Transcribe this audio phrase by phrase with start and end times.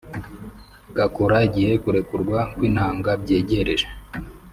[0.95, 3.87] gakura igihe kurekurwa kw’intanga byegereje